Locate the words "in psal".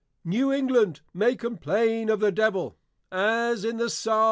3.63-4.19